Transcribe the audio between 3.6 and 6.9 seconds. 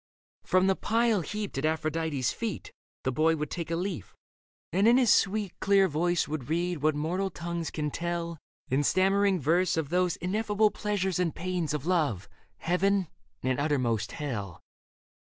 a leaf, and in his sweet, Clear voice would read